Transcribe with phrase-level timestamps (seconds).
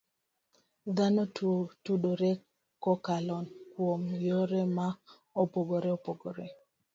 [0.95, 1.23] Dhano
[1.83, 2.31] tudore
[2.83, 3.37] kokalo
[3.71, 4.87] kuom yore ma
[5.41, 6.45] opogore opogore.